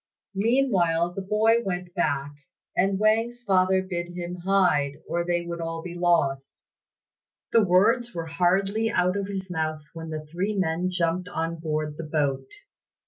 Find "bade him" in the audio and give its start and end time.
3.83-4.37